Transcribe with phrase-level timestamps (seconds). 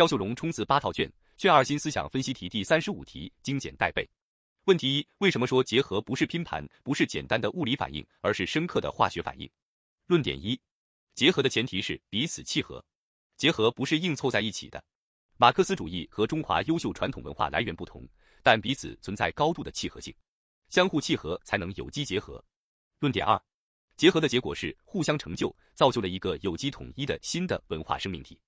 [0.00, 4.08] 肖秀荣冲刺八套卷，卷二新思想分析题第三十五题精简带背。
[4.64, 9.46] 问题一：为什么说结合不是拼盘，不是简单的物理反应，而是深刻的化学反应？
[10.06, 10.58] 论点一：
[11.14, 12.82] 结合的前提是彼此契合，
[13.36, 14.82] 结合不是硬凑在一起的。
[15.36, 18.08] 马克思主义和中华优秀传统文化来源不同，
[18.42, 20.14] 但彼此存在高度的契合性，
[20.70, 22.42] 相互契合才能有机结合。
[23.00, 23.38] 论点二：
[23.98, 28.40] 结合的结果是互相成就，造就了一个有机统一的新的文化生命体。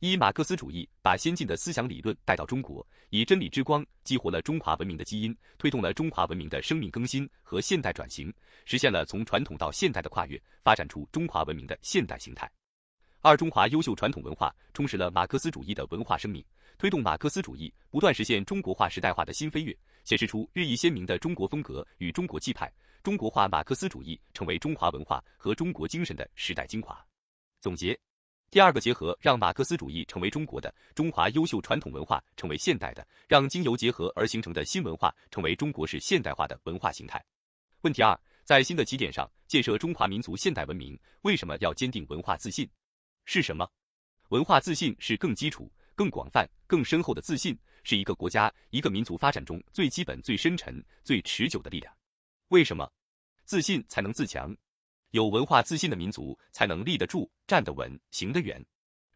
[0.00, 8.32] 一、马克思主义把先进的思想理论带到中国，以真理之光激活了中华文明的基因，推动了中华文明的生命更新和现代转型，
[8.66, 12.50] 实现了从传统到现代的跨越，发展出中华文明的现代形态。
[13.22, 16.44] 二、中华优秀传统文化充实了马克思主义的文化生命，
[16.76, 19.74] 推动马克思主义不断实现中国化时代化的新飞跃，
[20.04, 22.70] 显示出日益鲜明的中国风格与中国气派，
[23.02, 27.02] 中国化马克思主义成为中华文化和中国精神的时代精华。
[27.62, 27.98] 总结。
[28.50, 37.22] 第二个结合让马克思主义成为中国的，中华优秀传统文化成为现代的，让经由结合而形成的新文化成为中国式现代化的文化形态。
[37.82, 42.68] 问题二，在新的起点上建设中华民族现代文明，为什么要坚定文化自信？
[43.24, 43.68] 是什么？
[44.30, 51.92] 文化自信是更基础、更广泛、更深厚的自信，是一个国家、一个民族发展中最基本、最深沉、最持久的力量。
[52.48, 52.90] 为什么？
[53.44, 54.56] 自信才能自强。
[55.16, 58.62] 有文化自信的民族才能立得住、站得稳、行得远。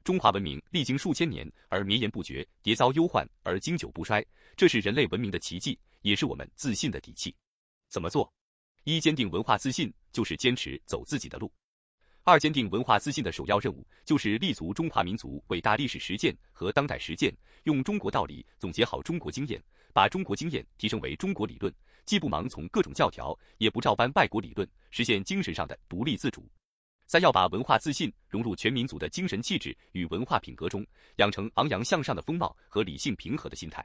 [0.02, 4.24] 中华文明历经数千年而绵延不绝，迭遭忧患而经久不衰，
[4.56, 7.36] 这是人类文明的奇迹，也是我们自信的底气。
[7.90, 8.32] 怎么做？
[8.84, 11.46] 一、坚定文化自信，就是坚持走自己的路；
[12.30, 19.60] 二、坚定文化自信的首要任务，就是立足中华民族伟大历史实践和当代实践，用中国道理总结好中国经验，
[19.92, 21.74] 把中国经验提升为中国理论。
[22.06, 26.48] 既不盲从各种教条，也不照搬外国理论，实现精神上的独立自主。
[27.08, 30.86] 三要把文化自信融入全民族的精神气质与文化品格中，
[31.16, 33.84] 养成昂扬向上的风貌和理性平和的心态。